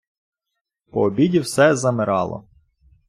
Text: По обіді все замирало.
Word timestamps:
По 0.91 1.01
обіді 1.01 1.39
все 1.39 1.75
замирало. 1.75 2.49